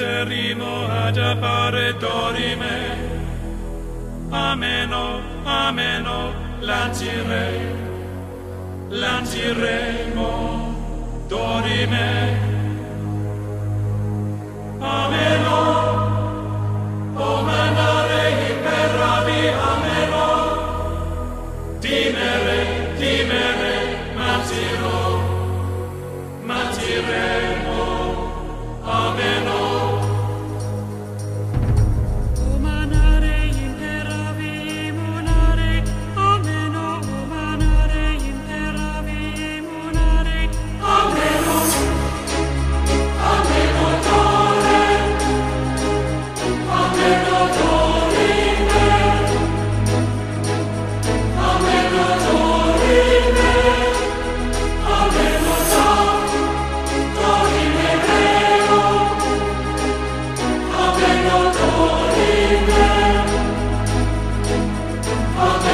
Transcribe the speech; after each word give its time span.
arrivo 0.00 0.86
ad 0.86 1.16
appare 1.16 1.96
dorime. 1.98 3.14
Ameno, 4.30 5.20
ameno, 5.44 6.32
lancirei, 6.60 7.60
lanciremo 8.88 10.74
dorime. 11.28 12.45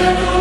Thank 0.02 0.26
you. 0.26 0.31